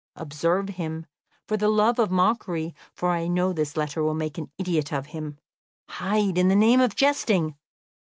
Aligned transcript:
Observe 0.15 0.67
him, 0.69 1.05
for 1.47 1.57
the 1.57 1.69
love 1.69 1.99
of 1.99 2.09
mockery, 2.09 2.73
for 2.91 3.11
I 3.11 3.27
know 3.27 3.53
this 3.53 3.77
letter 3.77 4.01
will 4.01 4.15
make 4.15 4.39
an 4.39 4.49
idiot 4.57 4.91
of 4.91 5.05
him. 5.05 5.37
Hide, 5.89 6.39
in 6.39 6.47
the 6.47 6.55
name 6.55 6.81
of 6.81 6.95
jesting!... 6.95 7.55